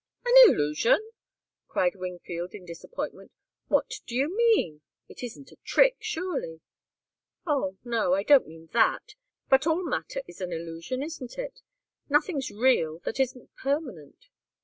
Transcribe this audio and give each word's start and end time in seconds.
"An 0.25 0.33
illusion!" 0.47 1.11
cried 1.67 1.95
Wingfield, 1.95 2.55
in 2.55 2.65
disappointment. 2.65 3.31
"What 3.67 3.99
do 4.07 4.15
you 4.15 4.35
mean? 4.35 4.81
It 5.07 5.21
isn't 5.21 5.51
a 5.51 5.57
trick, 5.63 5.97
surely!" 5.99 6.59
"Oh, 7.45 7.77
no! 7.83 8.15
I 8.15 8.23
don't 8.23 8.47
mean 8.47 8.69
that. 8.73 9.13
But 9.47 9.67
all 9.67 9.83
matter 9.83 10.23
is 10.27 10.41
an 10.41 10.51
illusion, 10.51 11.03
isn't 11.03 11.37
it? 11.37 11.61
Nothing's 12.09 12.49
real 12.49 12.97
that 13.05 13.19
isn't 13.19 13.51
permanent." 13.57 14.29